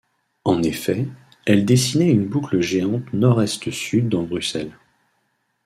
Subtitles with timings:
[0.45, 1.05] En effet,
[1.45, 4.75] elle dessinait une boucle géante nord-est-sud dans Bruxelles.